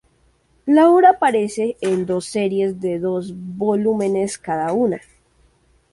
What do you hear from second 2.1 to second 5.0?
series de dos volúmenes cada una.